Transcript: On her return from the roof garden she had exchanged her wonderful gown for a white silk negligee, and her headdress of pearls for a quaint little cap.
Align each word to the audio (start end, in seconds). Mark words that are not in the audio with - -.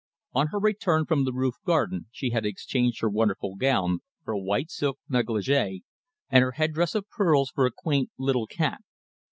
On 0.33 0.47
her 0.47 0.57
return 0.57 1.05
from 1.05 1.25
the 1.25 1.31
roof 1.31 1.53
garden 1.63 2.07
she 2.11 2.31
had 2.31 2.43
exchanged 2.43 3.01
her 3.01 3.07
wonderful 3.07 3.55
gown 3.55 3.99
for 4.25 4.31
a 4.31 4.39
white 4.39 4.71
silk 4.71 4.97
negligee, 5.07 5.83
and 6.31 6.41
her 6.41 6.53
headdress 6.53 6.95
of 6.95 7.07
pearls 7.07 7.51
for 7.51 7.67
a 7.67 7.71
quaint 7.71 8.09
little 8.17 8.47
cap. 8.47 8.83